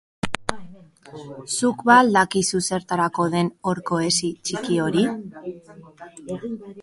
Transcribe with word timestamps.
Zuk 1.55 1.83
ba 1.89 1.97
al 2.03 2.09
dakizu 2.15 2.61
zertarako 2.61 3.27
den 3.35 3.53
horko 3.73 4.01
hesi 4.07 4.33
txiki 4.49 4.79
hori? 4.87 5.07